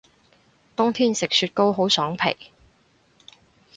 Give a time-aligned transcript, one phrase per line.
[0.75, 2.35] 冬天食雪糕好爽皮